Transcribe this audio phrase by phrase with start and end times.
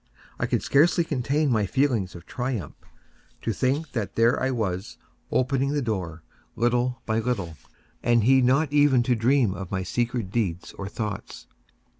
[0.39, 2.73] I could scarcely contain my feelings of triumph.
[3.43, 4.97] To think that there I was,
[5.31, 6.23] opening the door,
[6.55, 7.55] little by little,
[8.01, 11.45] and he not even to dream of my secret deeds or thoughts.